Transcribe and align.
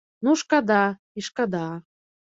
Ну 0.27 0.31
шкада, 0.41 0.81
і 1.19 1.27
шкада. 1.31 1.65